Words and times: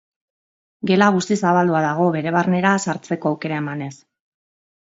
Gela 0.91 1.09
guztiz 1.17 1.37
zabaldua 1.49 1.81
dago 1.87 2.07
bere 2.17 2.33
barnera 2.39 2.75
sartzeko 2.87 3.33
aukera 3.33 3.61
emanez. 3.65 3.95